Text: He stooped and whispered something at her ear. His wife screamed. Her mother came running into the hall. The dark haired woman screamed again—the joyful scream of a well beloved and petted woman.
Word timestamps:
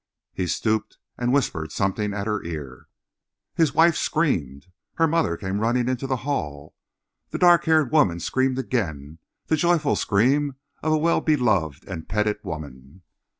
He 0.33 0.47
stooped 0.47 0.97
and 1.15 1.31
whispered 1.31 1.71
something 1.71 2.11
at 2.11 2.25
her 2.25 2.43
ear. 2.43 2.87
His 3.53 3.75
wife 3.75 3.95
screamed. 3.95 4.65
Her 4.95 5.05
mother 5.05 5.37
came 5.37 5.59
running 5.59 5.87
into 5.87 6.07
the 6.07 6.15
hall. 6.25 6.73
The 7.29 7.37
dark 7.37 7.65
haired 7.65 7.91
woman 7.91 8.19
screamed 8.19 8.57
again—the 8.57 9.55
joyful 9.55 9.95
scream 9.95 10.55
of 10.81 10.91
a 10.91 10.97
well 10.97 11.21
beloved 11.21 11.87
and 11.87 12.09
petted 12.09 12.39
woman. 12.43 13.03